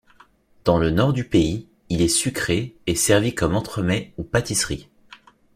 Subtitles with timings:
[0.63, 4.89] Dans le nord du pays, il est sucré et servi comme entremets ou pâtisserie.